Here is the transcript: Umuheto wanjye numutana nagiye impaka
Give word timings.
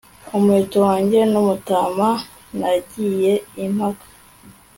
Umuheto 0.37 0.77
wanjye 0.87 1.19
numutana 1.31 2.09
nagiye 2.59 3.33
impaka 3.63 4.05